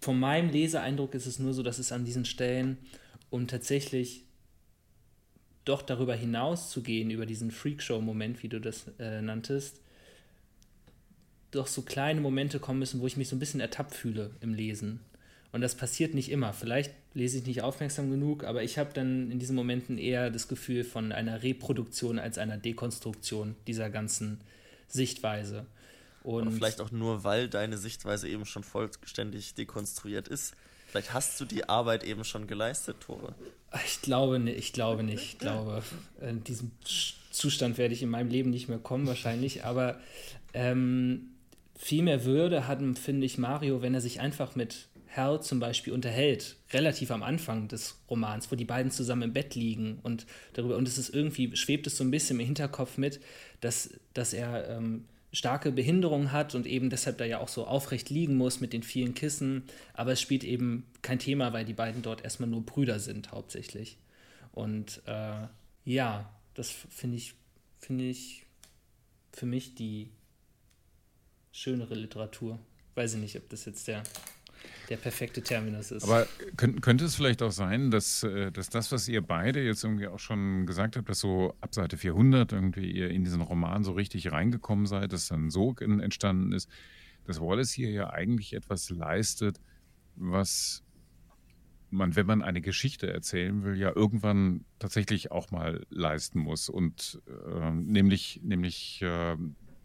[0.00, 2.78] von meinem Leseeindruck ist es nur so, dass es an diesen Stellen
[3.30, 4.24] um tatsächlich
[5.64, 9.80] doch darüber hinaus zu gehen, über diesen Freakshow-Moment, wie du das äh, nanntest,
[11.50, 14.54] doch so kleine Momente kommen müssen, wo ich mich so ein bisschen ertappt fühle im
[14.54, 15.00] Lesen.
[15.52, 16.52] Und das passiert nicht immer.
[16.52, 20.46] Vielleicht lese ich nicht aufmerksam genug, aber ich habe dann in diesen Momenten eher das
[20.46, 24.40] Gefühl von einer Reproduktion als einer Dekonstruktion dieser ganzen
[24.86, 25.66] Sichtweise.
[26.22, 30.54] Und Oder vielleicht auch nur, weil deine Sichtweise eben schon vollständig dekonstruiert ist.
[30.86, 33.34] Vielleicht hast du die Arbeit eben schon geleistet, Tore.
[33.86, 34.58] Ich glaube nicht.
[34.58, 35.22] Ich glaube nicht.
[35.22, 35.82] Ich glaube,
[36.20, 36.72] in diesem
[37.30, 39.64] Zustand werde ich in meinem Leben nicht mehr kommen, wahrscheinlich.
[39.64, 40.00] Aber
[40.52, 41.30] ähm,
[41.80, 45.94] viel mehr Würde hat, finde ich, Mario, wenn er sich einfach mit Hal zum Beispiel
[45.94, 50.76] unterhält, relativ am Anfang des Romans, wo die beiden zusammen im Bett liegen und darüber,
[50.76, 53.18] und es ist irgendwie, schwebt es so ein bisschen im Hinterkopf mit,
[53.62, 58.10] dass, dass er ähm, starke Behinderung hat und eben deshalb da ja auch so aufrecht
[58.10, 59.64] liegen muss mit den vielen Kissen,
[59.94, 63.96] aber es spielt eben kein Thema, weil die beiden dort erstmal nur Brüder sind hauptsächlich.
[64.52, 65.46] Und äh,
[65.86, 67.32] ja, das finde ich,
[67.78, 68.44] finde ich
[69.32, 70.10] für mich die
[71.52, 72.58] schönere Literatur.
[72.94, 74.02] Weiß ich nicht, ob das jetzt der,
[74.88, 76.04] der perfekte Terminus ist.
[76.04, 79.84] Aber könnt, könnte es vielleicht auch sein, dass, äh, dass das, was ihr beide jetzt
[79.84, 83.84] irgendwie auch schon gesagt habt, dass so ab Seite 400 irgendwie ihr in diesen Roman
[83.84, 86.68] so richtig reingekommen seid, dass dann so entstanden ist,
[87.24, 89.60] dass Wallace hier ja eigentlich etwas leistet,
[90.16, 90.82] was
[91.90, 97.20] man, wenn man eine Geschichte erzählen will, ja irgendwann tatsächlich auch mal leisten muss und
[97.26, 99.36] äh, nämlich, nämlich äh,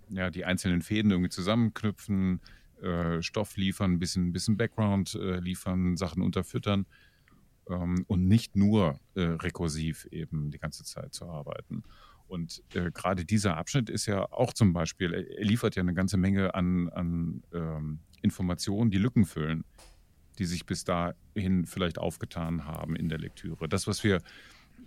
[0.10, 2.42] ja, die einzelnen Fäden irgendwie zusammenknüpfen,
[2.82, 6.86] äh, Stoff liefern, ein bisschen, bisschen Background äh, liefern, Sachen unterfüttern
[7.70, 11.84] ähm, und nicht nur äh, rekursiv eben die ganze Zeit zu arbeiten.
[12.28, 16.18] Und äh, gerade dieser Abschnitt ist ja auch zum Beispiel, er liefert ja eine ganze
[16.18, 19.64] Menge an, an ähm, Informationen, die Lücken füllen
[20.38, 23.68] die sich bis dahin vielleicht aufgetan haben in der Lektüre.
[23.68, 24.22] Das, was wir,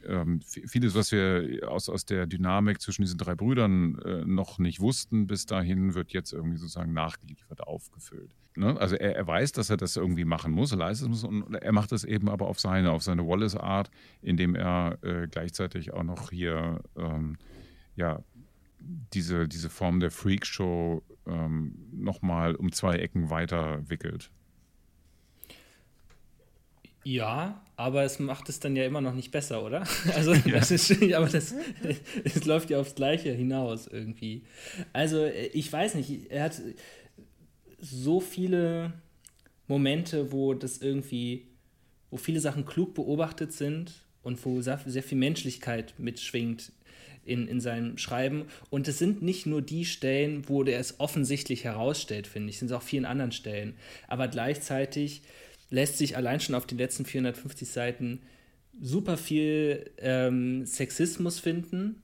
[0.06, 4.80] ähm, vieles, was wir aus, aus der Dynamik zwischen diesen drei Brüdern äh, noch nicht
[4.80, 8.34] wussten, bis dahin wird jetzt irgendwie sozusagen nachgeliefert, aufgefüllt.
[8.56, 8.76] Ne?
[8.80, 11.92] Also er, er, weiß, dass er das irgendwie machen muss, leistet es und er macht
[11.92, 16.80] es eben aber auf seine, auf seine Wallace-Art, indem er äh, gleichzeitig auch noch hier
[16.96, 17.38] ähm,
[17.94, 18.22] ja,
[18.80, 24.30] diese, diese Form der Freakshow ähm, nochmal um zwei Ecken weiter wickelt.
[27.04, 29.86] Ja, aber es macht es dann ja immer noch nicht besser, oder?
[30.14, 30.58] Also, ja.
[30.58, 31.54] das ist, aber das,
[32.24, 34.42] es läuft ja aufs Gleiche hinaus irgendwie.
[34.92, 36.60] Also, ich weiß nicht, er hat
[37.78, 38.94] so viele
[39.68, 41.46] Momente, wo das irgendwie,
[42.10, 43.92] wo viele Sachen klug beobachtet sind
[44.24, 46.72] und wo sehr viel Menschlichkeit mitschwingt
[47.24, 48.46] in, in seinem Schreiben.
[48.70, 52.60] Und es sind nicht nur die Stellen, wo der es offensichtlich herausstellt, finde ich, es
[52.60, 53.76] sind auch vielen anderen Stellen.
[54.08, 55.22] Aber gleichzeitig
[55.70, 58.20] lässt sich allein schon auf den letzten 450 Seiten
[58.80, 62.02] super viel ähm, Sexismus finden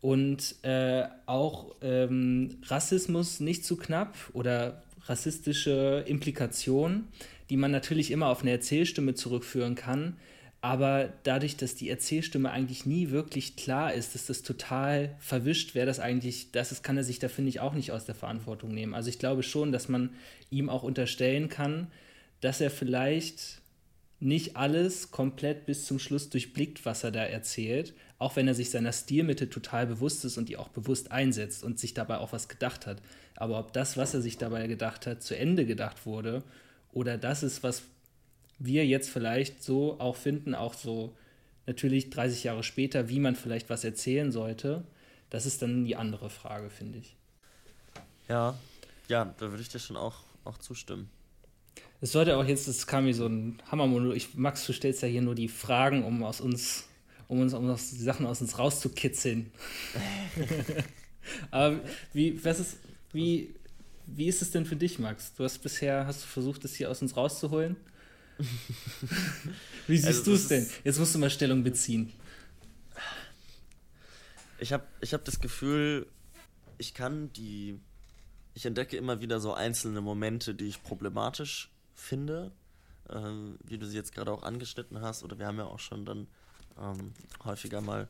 [0.00, 7.08] und äh, auch ähm, Rassismus nicht zu knapp oder rassistische Implikationen,
[7.50, 10.16] die man natürlich immer auf eine Erzählstimme zurückführen kann.
[10.62, 15.86] Aber dadurch, dass die Erzählstimme eigentlich nie wirklich klar ist, ist das total verwischt, wer
[15.86, 18.74] das eigentlich, das ist, kann er sich da, finde ich, auch nicht aus der Verantwortung
[18.74, 18.94] nehmen.
[18.94, 20.10] Also ich glaube schon, dass man
[20.50, 21.88] ihm auch unterstellen kann,
[22.40, 23.60] dass er vielleicht
[24.18, 28.70] nicht alles komplett bis zum Schluss durchblickt, was er da erzählt, auch wenn er sich
[28.70, 32.48] seiner Stilmittel total bewusst ist und die auch bewusst einsetzt und sich dabei auch was
[32.48, 33.02] gedacht hat.
[33.34, 36.42] Aber ob das, was er sich dabei gedacht hat, zu Ende gedacht wurde
[36.92, 37.82] oder das ist, was
[38.58, 41.14] wir jetzt vielleicht so auch finden, auch so
[41.66, 44.84] natürlich 30 Jahre später, wie man vielleicht was erzählen sollte,
[45.28, 47.16] das ist dann die andere Frage, finde ich.
[48.28, 48.54] Ja,
[49.08, 51.10] ja, da würde ich dir schon auch, auch zustimmen.
[52.00, 54.16] Es sollte auch jetzt, es kam mir so ein Hammermonolog.
[54.16, 56.84] Ich, Max, du stellst ja hier nur die Fragen, um aus uns,
[57.26, 59.50] um uns, um die Sachen aus uns rauszukitzeln.
[61.50, 61.80] Aber
[62.12, 62.76] wie, was ist,
[63.12, 63.54] wie,
[64.06, 65.34] wie ist es denn für dich, Max?
[65.34, 67.76] Du hast bisher, hast du versucht, das hier aus uns rauszuholen?
[69.86, 70.66] wie siehst also, du es denn?
[70.84, 72.12] Jetzt musst du mal Stellung beziehen.
[74.58, 76.06] Ich habe ich hab das Gefühl,
[76.78, 77.80] ich kann die.
[78.54, 82.52] Ich entdecke immer wieder so einzelne Momente, die ich problematisch finde,
[83.10, 86.04] ähm, wie du sie jetzt gerade auch angeschnitten hast, oder wir haben ja auch schon
[86.04, 86.28] dann
[86.80, 87.12] ähm,
[87.44, 88.08] häufiger mal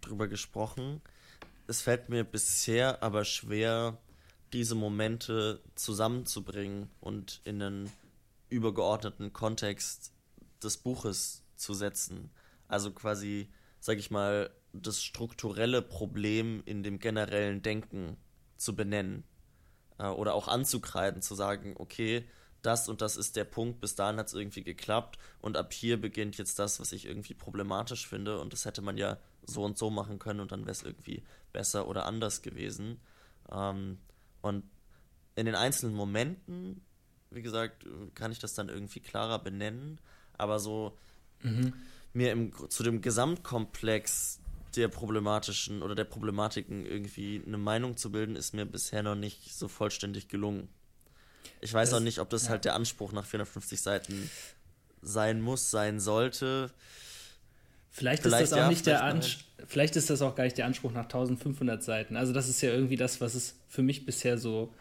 [0.00, 1.00] drüber gesprochen.
[1.66, 3.98] Es fällt mir bisher aber schwer,
[4.52, 7.92] diese Momente zusammenzubringen und in einen
[8.48, 10.12] übergeordneten Kontext
[10.62, 12.30] des Buches zu setzen.
[12.66, 18.16] Also quasi, sag ich mal, das strukturelle Problem in dem generellen Denken
[18.56, 19.24] zu benennen
[19.98, 22.24] äh, oder auch anzukreiden, zu sagen, okay,
[22.62, 26.00] das und das ist der Punkt, bis dahin hat es irgendwie geklappt und ab hier
[26.00, 29.78] beginnt jetzt das, was ich irgendwie problematisch finde und das hätte man ja so und
[29.78, 33.00] so machen können und dann wäre es irgendwie besser oder anders gewesen.
[33.50, 33.98] Ähm,
[34.42, 34.64] und
[35.36, 36.82] in den einzelnen Momenten,
[37.30, 39.98] wie gesagt, kann ich das dann irgendwie klarer benennen,
[40.36, 40.96] aber so
[41.42, 41.72] mhm.
[42.12, 44.40] mir im, zu dem Gesamtkomplex
[44.76, 49.54] der problematischen oder der Problematiken irgendwie eine Meinung zu bilden, ist mir bisher noch nicht
[49.54, 50.68] so vollständig gelungen.
[51.60, 52.50] Ich weiß das, auch nicht, ob das ja.
[52.50, 54.30] halt der Anspruch nach 450 Seiten
[55.02, 56.70] sein muss, sein sollte.
[57.90, 59.44] Vielleicht, vielleicht ist das auch ja, nicht der Anspruch.
[59.66, 62.16] Vielleicht ist das auch gar nicht der Anspruch nach 1500 Seiten.
[62.16, 64.72] Also das ist ja irgendwie das, was es für mich bisher so,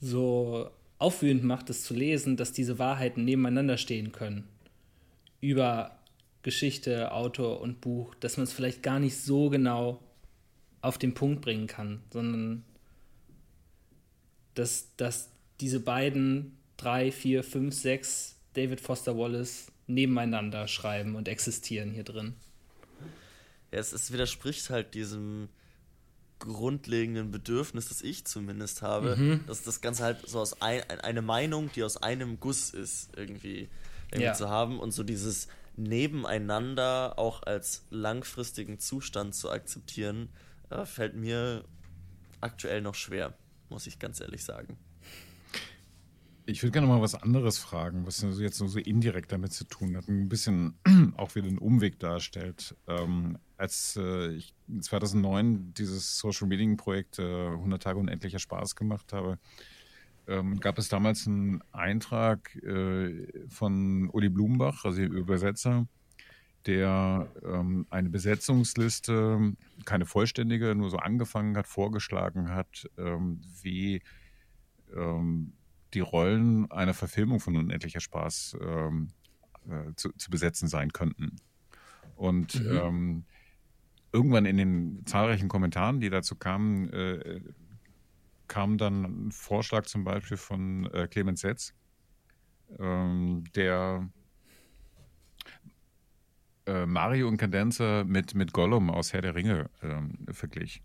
[0.00, 4.48] so aufwühlend macht, das zu lesen, dass diese Wahrheiten nebeneinander stehen können.
[5.40, 5.98] Über
[6.42, 10.00] Geschichte, Autor und Buch, dass man es vielleicht gar nicht so genau
[10.80, 12.64] auf den Punkt bringen kann, sondern
[14.54, 21.90] dass, dass diese beiden drei, vier, fünf, sechs David Foster Wallace nebeneinander schreiben und existieren
[21.90, 22.34] hier drin.
[23.72, 25.48] Ja, es, es widerspricht halt diesem
[26.38, 29.44] grundlegenden Bedürfnis, das ich zumindest habe, mhm.
[29.46, 33.68] dass das Ganze halt so aus ein, eine Meinung, die aus einem Guss ist, irgendwie,
[34.10, 34.34] irgendwie ja.
[34.34, 40.28] zu haben und so dieses Nebeneinander auch als langfristigen Zustand zu akzeptieren,
[40.70, 41.64] äh, fällt mir
[42.40, 43.34] aktuell noch schwer,
[43.68, 44.76] muss ich ganz ehrlich sagen.
[46.50, 49.94] Ich würde gerne mal was anderes fragen, was jetzt nur so indirekt damit zu tun
[49.94, 50.78] hat, ein bisschen
[51.18, 52.74] auch wieder einen Umweg darstellt.
[52.86, 59.12] Ähm, als äh, ich 2009 dieses Social Media Projekt äh, 100 Tage unendlicher Spaß gemacht
[59.12, 59.38] habe,
[60.26, 65.86] ähm, gab es damals einen Eintrag äh, von Uli Blumenbach, also dem Übersetzer,
[66.64, 69.52] der ähm, eine Besetzungsliste,
[69.84, 74.00] keine vollständige, nur so angefangen hat, vorgeschlagen hat, ähm, wie
[74.96, 75.52] ähm,
[75.94, 79.08] die Rollen einer Verfilmung von Unendlicher Spaß ähm,
[79.68, 81.36] äh, zu, zu, besetzen sein könnten.
[82.16, 82.76] Und mhm.
[82.76, 83.24] ähm,
[84.12, 87.40] irgendwann in den zahlreichen Kommentaren, die dazu kamen, äh,
[88.48, 91.74] kam dann ein Vorschlag zum Beispiel von äh, Clemens Setz,
[92.78, 94.08] ähm, der
[96.66, 100.82] äh, Mario und Cadenza mit, mit Gollum aus Herr der Ringe ähm, verglich.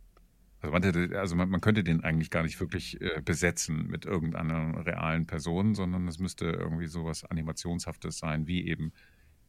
[0.64, 4.86] Also, man, also man, man, könnte den eigentlich gar nicht wirklich äh, besetzen mit irgendeiner
[4.86, 8.94] realen Person, sondern es müsste irgendwie sowas Animationshaftes sein, wie eben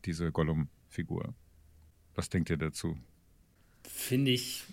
[0.06, 1.32] diese Gollum-Figur.
[2.16, 2.98] Was denkt ihr dazu?
[3.84, 4.64] Finde ich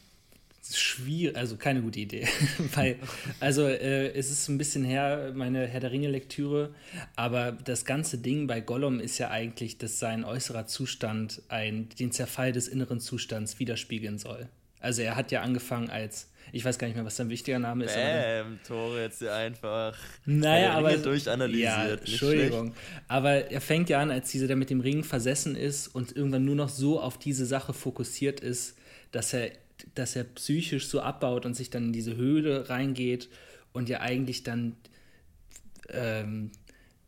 [0.67, 2.27] schwierig, also keine gute Idee.
[2.73, 2.97] Weil,
[3.39, 6.73] also äh, es ist ein bisschen her, meine Herr der Ringe-Lektüre,
[7.15, 12.11] aber das ganze Ding bei Gollum ist ja eigentlich, dass sein äußerer Zustand ein, den
[12.11, 14.49] Zerfall des inneren Zustands widerspiegeln soll.
[14.79, 17.85] Also er hat ja angefangen als ich weiß gar nicht mehr, was sein wichtiger Name
[17.85, 17.95] ist.
[17.95, 19.97] Bäm, Tore jetzt hier einfach.
[20.25, 20.97] Naja, aber.
[20.97, 21.63] Durchanalysiert.
[21.63, 22.73] Ja, Entschuldigung.
[23.07, 26.45] Aber er fängt ja an, als dieser, der mit dem Ring versessen ist und irgendwann
[26.45, 28.77] nur noch so auf diese Sache fokussiert ist,
[29.11, 29.51] dass er,
[29.95, 33.29] dass er psychisch so abbaut und sich dann in diese Höhle reingeht
[33.73, 34.75] und ja eigentlich dann
[35.89, 36.51] ähm,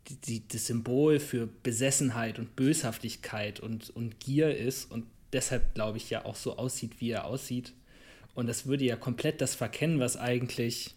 [0.07, 5.97] die, die, das Symbol für Besessenheit und Böshaftigkeit und, und Gier ist und deshalb, glaube
[5.97, 7.73] ich, ja auch so aussieht, wie er aussieht.
[8.35, 10.95] Und das würde ja komplett das verkennen, was eigentlich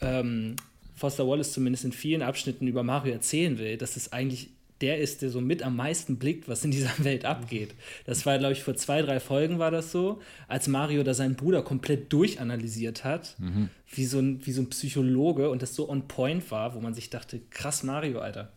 [0.00, 0.56] ähm,
[0.94, 4.50] Foster Wallace zumindest in vielen Abschnitten über Mario erzählen will, dass es eigentlich
[4.80, 7.74] der ist, der so mit am meisten blickt, was in dieser Welt abgeht.
[8.04, 11.36] Das war, glaube ich, vor zwei, drei Folgen war das so, als Mario da seinen
[11.36, 13.70] Bruder komplett durchanalysiert hat, mhm.
[13.90, 16.94] wie, so ein, wie so ein Psychologe und das so on point war, wo man
[16.94, 18.52] sich dachte, krass Mario, Alter.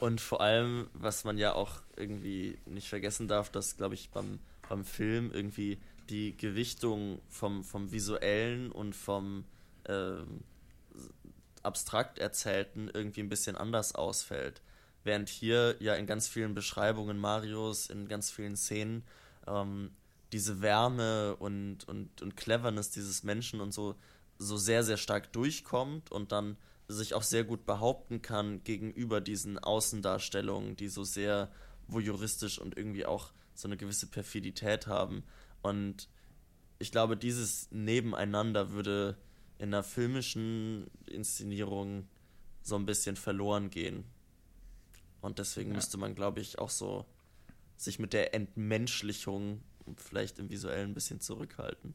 [0.00, 4.38] Und vor allem, was man ja auch irgendwie nicht vergessen darf, dass, glaube ich, beim
[4.68, 5.78] beim Film irgendwie
[6.10, 9.44] die Gewichtung vom, vom visuellen und vom
[9.84, 10.16] äh,
[11.62, 14.60] abstrakt erzählten irgendwie ein bisschen anders ausfällt.
[15.02, 19.02] Während hier ja in ganz vielen Beschreibungen Marios, in ganz vielen Szenen,
[19.46, 19.90] ähm,
[20.32, 23.94] diese Wärme und, und, und Cleverness dieses Menschen und so,
[24.38, 26.56] so sehr, sehr stark durchkommt und dann
[26.88, 31.50] sich auch sehr gut behaupten kann gegenüber diesen Außendarstellungen, die so sehr
[31.86, 35.24] voyeuristisch und irgendwie auch so eine gewisse Perfidität haben.
[35.62, 36.08] Und
[36.78, 39.16] ich glaube, dieses Nebeneinander würde
[39.58, 42.08] in einer filmischen Inszenierung
[42.62, 44.04] so ein bisschen verloren gehen.
[45.20, 45.76] Und deswegen ja.
[45.76, 47.06] müsste man, glaube ich, auch so
[47.76, 49.62] sich mit der Entmenschlichung
[49.96, 51.94] vielleicht im Visuellen ein bisschen zurückhalten.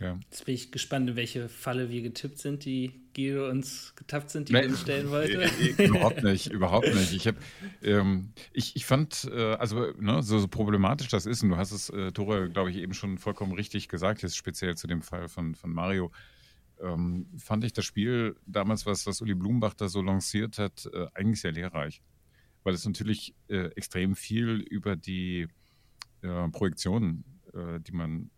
[0.00, 0.18] Ja.
[0.30, 4.48] Jetzt bin ich gespannt, in welche Falle wir getippt sind, die Guido uns getappt sind,
[4.48, 5.48] die nee, uns stellen wollte.
[5.82, 7.12] überhaupt nicht, überhaupt nicht.
[7.12, 7.36] Ich, hab,
[7.82, 11.72] ähm, ich, ich fand, äh, also ne, so, so, problematisch das ist, und du hast
[11.72, 15.28] es, äh, Tore, glaube ich, eben schon vollkommen richtig gesagt, jetzt speziell zu dem Fall
[15.28, 16.10] von, von Mario,
[16.80, 21.06] ähm, fand ich das Spiel damals, was, was Uli Blumenbach da so lanciert hat, äh,
[21.14, 22.02] eigentlich sehr lehrreich.
[22.64, 25.48] Weil es natürlich äh, extrem viel über die
[26.22, 28.30] äh, Projektionen, äh, die man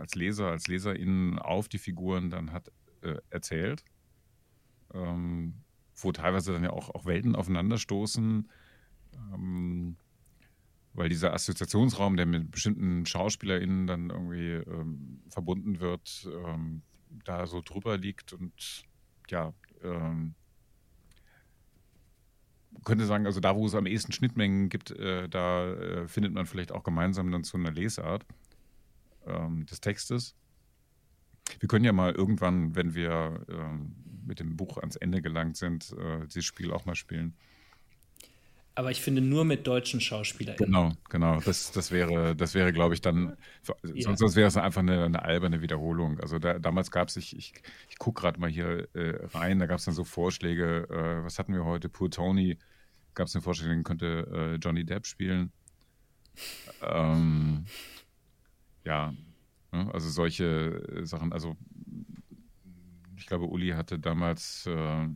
[0.00, 2.70] als Leser, als Leserin auf die Figuren dann hat
[3.02, 3.84] äh, erzählt,
[4.92, 5.54] ähm,
[5.94, 8.48] wo teilweise dann ja auch, auch Welten aufeinanderstoßen,
[9.32, 9.96] ähm,
[10.92, 16.82] weil dieser Assoziationsraum, der mit bestimmten SchauspielerInnen dann irgendwie ähm, verbunden wird, ähm,
[17.24, 18.84] da so drüber liegt und
[19.28, 20.34] ja, ähm,
[22.84, 26.46] könnte sagen, also da, wo es am ehesten Schnittmengen gibt, äh, da äh, findet man
[26.46, 28.24] vielleicht auch gemeinsam dann zu einer Lesart
[29.32, 30.34] ähm, des Textes.
[31.58, 35.92] Wir können ja mal irgendwann, wenn wir ähm, mit dem Buch ans Ende gelangt sind,
[35.98, 37.34] äh, dieses Spiel auch mal spielen.
[38.76, 40.56] Aber ich finde nur mit deutschen Schauspielern.
[40.56, 41.40] Genau, genau.
[41.40, 43.36] Das, das wäre, das wäre, glaube ich, dann,
[43.66, 44.02] ja.
[44.02, 46.20] sonst, sonst wäre es einfach eine, eine, alberne Wiederholung.
[46.20, 47.52] Also da, damals gab es, ich, ich,
[47.88, 51.38] ich gucke gerade mal hier äh, rein, da gab es dann so Vorschläge, äh, was
[51.38, 51.88] hatten wir heute?
[51.88, 52.58] Poor Tony,
[53.14, 55.52] gab es eine Vorschläge, den könnte äh, Johnny Depp spielen.
[56.80, 57.66] Ähm,
[58.90, 59.14] ja,
[59.70, 61.56] ne, also solche äh, Sachen, also
[63.16, 65.06] ich glaube, Uli hatte damals äh,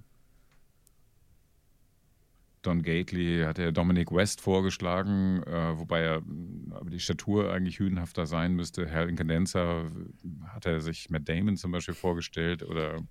[2.63, 6.23] Don Gately, hat er Dominic West vorgeschlagen, äh, wobei er
[6.71, 8.87] aber die Statur eigentlich hünenhafter sein müsste.
[8.87, 9.85] Herr Incadenza
[10.47, 13.03] hat er sich Matt Damon zum Beispiel vorgestellt oder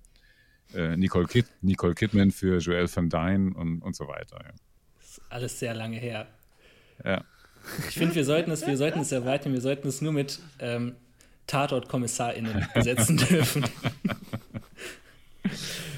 [0.72, 4.38] äh, Nicole, Kid, Nicole Kidman für Joel Van Dyne und, und so weiter.
[4.42, 4.52] Ja.
[4.96, 6.26] Das ist alles sehr lange her.
[7.04, 7.22] ja.
[7.88, 10.94] Ich finde, wir sollten es, wir sollten es erweitern, wir sollten es nur mit ähm,
[11.46, 13.64] Tatort-KommissarInnen besetzen dürfen.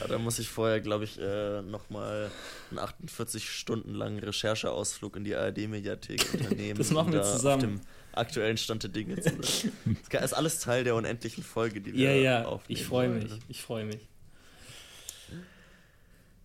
[0.00, 2.30] Ja, da muss ich vorher, glaube ich, äh, nochmal
[2.70, 6.76] einen 48 Stunden langen Rechercheausflug in die ARD-Mediathek unternehmen.
[6.78, 7.54] Das machen um wir da zusammen.
[7.54, 7.80] Auf dem
[8.12, 9.96] aktuellen Stand der Dinge zu sein.
[10.10, 12.80] Das ist alles Teil der unendlichen Folge, die wir Ja, ja, aufnehmen.
[12.80, 14.00] ich freue mich, ich freue mich.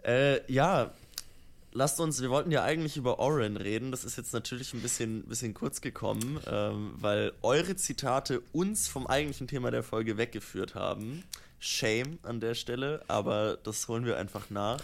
[0.03, 0.91] Äh, ja,
[1.73, 3.91] lasst uns, wir wollten ja eigentlich über Oren reden.
[3.91, 9.07] Das ist jetzt natürlich ein bisschen, bisschen kurz gekommen, ähm, weil eure Zitate uns vom
[9.07, 11.23] eigentlichen Thema der Folge weggeführt haben.
[11.59, 14.81] Shame an der Stelle, aber das holen wir einfach nach.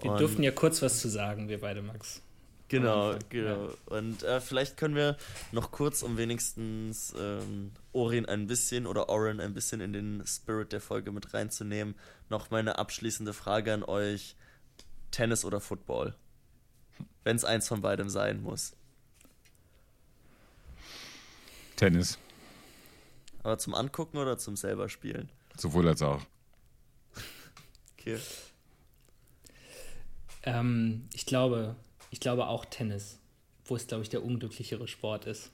[0.00, 2.22] Wir Und- durften ja kurz was zu sagen, wir beide, Max.
[2.68, 3.68] Genau, genau.
[3.86, 5.18] Und äh, vielleicht können wir
[5.50, 10.72] noch kurz, um wenigstens ähm, Orin ein bisschen oder Oren ein bisschen in den Spirit
[10.72, 11.94] der Folge mit reinzunehmen,
[12.30, 14.36] noch meine abschließende Frage an euch:
[15.10, 16.14] Tennis oder Football?
[17.24, 18.74] Wenn es eins von beidem sein muss.
[21.76, 22.18] Tennis,
[23.42, 25.28] Aber zum Angucken oder zum selber spielen?
[25.56, 26.22] sowohl als auch.
[27.98, 28.18] Okay.
[30.44, 31.76] Ähm, ich glaube,
[32.10, 33.18] ich glaube auch Tennis,
[33.64, 35.50] wo es, glaube ich, der unglücklichere Sport ist.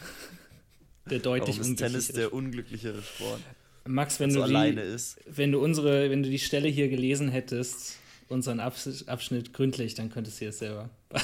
[1.10, 3.40] der deutlich Warum ist Tennis unglücklichere der unglücklichere Sport?
[3.86, 5.20] Max, wenn so du, alleine die, ist.
[5.26, 7.98] wenn du unsere, wenn du die Stelle hier gelesen hättest,
[8.28, 10.90] unseren Abs Abschnitt gründlich, dann könntest du es selber.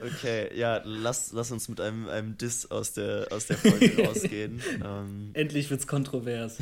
[0.00, 4.62] Okay, ja, lass, lass uns mit einem, einem Diss aus der, aus der Folge rausgehen.
[4.84, 6.58] Ähm, Endlich wird's kontrovers.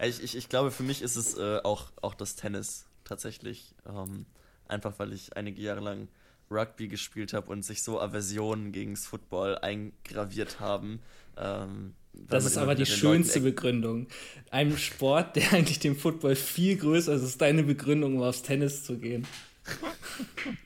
[0.00, 3.74] Ich, ich, ich glaube, für mich ist es äh, auch, auch das Tennis tatsächlich.
[3.86, 4.26] Ähm,
[4.66, 6.08] einfach weil ich einige Jahre lang
[6.50, 11.00] Rugby gespielt habe und sich so Aversionen gegen das Football eingraviert haben.
[11.36, 11.94] Ähm,
[12.26, 14.08] Das ist aber die schönste Begründung.
[14.50, 18.84] Einem Sport, der eigentlich dem Football viel größer ist, ist deine Begründung, um aufs Tennis
[18.84, 19.26] zu gehen.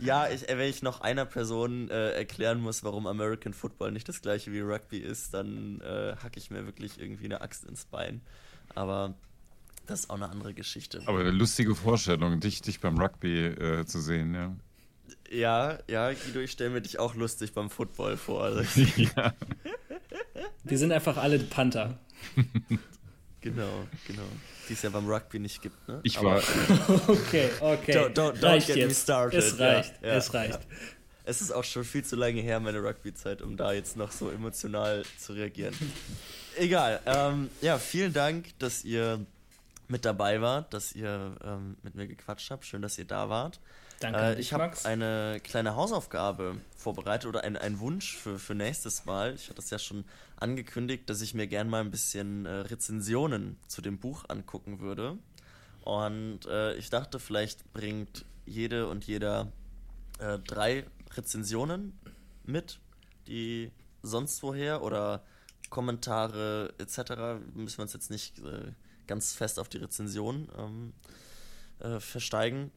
[0.00, 4.22] Ja, ich, wenn ich noch einer Person äh, erklären muss, warum American Football nicht das
[4.22, 8.20] gleiche wie Rugby ist, dann äh, hacke ich mir wirklich irgendwie eine Axt ins Bein.
[8.74, 9.14] Aber
[9.86, 11.02] das ist auch eine andere Geschichte.
[11.06, 14.54] Aber eine lustige Vorstellung, dich, dich beim Rugby äh, zu sehen, ja.
[15.30, 18.44] Ja, ja, Guido, ich stelle mir dich auch lustig beim Football vor.
[18.44, 18.62] Also,
[18.96, 19.32] ja.
[20.64, 21.98] Wir sind einfach alle Panther.
[23.40, 24.22] genau, genau.
[24.68, 26.00] Die es ja beim Rugby nicht gibt, ne?
[26.02, 26.38] Ich war,
[27.06, 27.92] Okay, okay.
[27.92, 29.02] Don't, don't, don't reicht get me jetzt.
[29.02, 29.38] started.
[29.38, 30.54] Es reicht, Ja, ja, es reicht.
[30.54, 30.76] Ja.
[31.26, 34.30] Es ist auch schon viel zu lange her, meine Rugby-Zeit, um da jetzt noch so
[34.30, 35.74] emotional zu reagieren.
[36.56, 37.00] Egal.
[37.06, 39.24] Ähm, ja, vielen Dank, dass ihr
[39.88, 42.64] mit dabei wart, dass ihr ähm, mit mir gequatscht habt.
[42.66, 43.58] Schön, dass ihr da wart.
[44.04, 49.04] Danke, Äh, ich habe eine kleine Hausaufgabe vorbereitet oder ein, ein Wunsch für, für nächstes
[49.04, 49.34] Mal.
[49.34, 50.04] Ich hatte es ja schon
[50.36, 55.18] angekündigt, dass ich mir gern mal ein bisschen äh, Rezensionen zu dem Buch angucken würde.
[55.82, 59.52] Und äh, ich dachte, vielleicht bringt jede und jeder
[60.18, 61.98] äh, drei Rezensionen
[62.44, 62.80] mit,
[63.26, 65.24] die sonst woher oder
[65.70, 67.42] Kommentare etc.
[67.54, 68.72] Müssen wir uns jetzt nicht äh,
[69.06, 70.92] ganz fest auf die Rezension ähm,
[71.80, 72.70] äh, versteigen.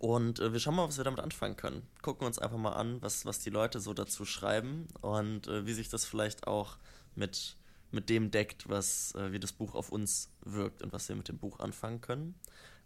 [0.00, 1.82] Und äh, wir schauen mal, was wir damit anfangen können.
[2.00, 5.74] Gucken uns einfach mal an, was, was die Leute so dazu schreiben und äh, wie
[5.74, 6.78] sich das vielleicht auch
[7.14, 7.54] mit,
[7.90, 11.28] mit dem deckt, was, äh, wie das Buch auf uns wirkt und was wir mit
[11.28, 12.34] dem Buch anfangen können.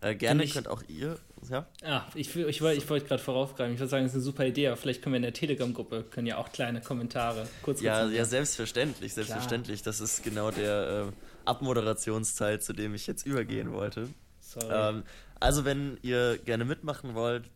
[0.00, 1.16] Äh, gerne ich- könnt auch ihr,
[1.48, 3.74] ja, Ah, ich, ich, wollte- ich wollte gerade voraufgreifen.
[3.74, 6.02] Ich würde sagen, es ist eine super Idee, aber vielleicht können wir in der Telegram-Gruppe,
[6.10, 9.82] können ja auch kleine Kommentare kurz ja, ja, selbstverständlich, selbstverständlich.
[9.82, 11.12] Das ist genau der äh,
[11.48, 14.08] Abmoderationsteil, zu dem ich jetzt übergehen wollte.
[14.40, 14.66] Sorry.
[14.96, 15.02] Ähm,
[15.44, 17.50] also, wenn ihr gerne mitmachen wollt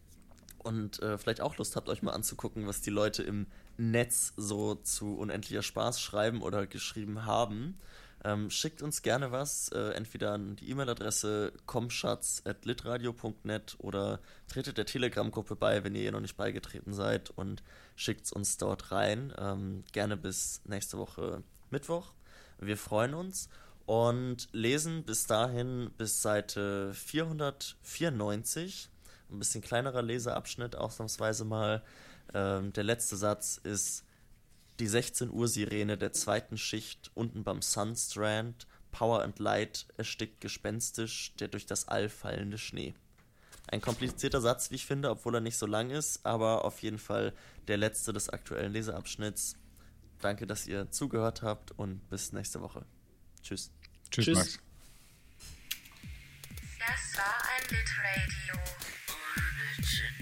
[0.58, 3.46] und äh, vielleicht auch Lust habt, euch mal anzugucken, was die Leute im
[3.78, 7.78] Netz so zu unendlicher Spaß schreiben oder geschrieben haben,
[8.24, 15.56] ähm, schickt uns gerne was, äh, entweder an die E-Mail-Adresse comschatz.litradio.net oder tretet der Telegram-Gruppe
[15.56, 17.62] bei, wenn ihr ihr noch nicht beigetreten seid und
[17.96, 19.32] schickt uns dort rein.
[19.38, 22.12] Ähm, gerne bis nächste Woche Mittwoch.
[22.60, 23.48] Wir freuen uns
[23.88, 28.90] und lesen bis dahin bis Seite 494.
[29.30, 31.82] Ein bisschen kleinerer Leseabschnitt, ausnahmsweise mal.
[32.34, 34.04] Ähm, der letzte Satz ist
[34.78, 38.66] die 16 Uhr Sirene der zweiten Schicht unten beim Sunstrand.
[38.90, 42.92] Power and Light erstickt gespenstisch der durch das All fallende Schnee.
[43.68, 46.98] Ein komplizierter Satz, wie ich finde, obwohl er nicht so lang ist, aber auf jeden
[46.98, 47.32] Fall
[47.68, 49.56] der letzte des aktuellen Leseabschnitts.
[50.20, 52.84] Danke, dass ihr zugehört habt und bis nächste Woche.
[53.42, 53.70] Tschüss.
[54.10, 54.36] Tschüss, Tschüss.
[54.36, 54.58] Max.
[56.78, 58.54] Das war ein Litradio.
[59.08, 60.14] Origin.